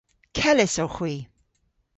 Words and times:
Kellys 0.37 0.75
owgh 0.83 0.97
hwi. 0.99 1.15